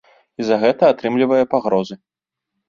І 0.39 0.45
за 0.45 0.55
гэта 0.63 0.89
атрымлівае 0.93 1.43
пагрозы. 1.53 1.95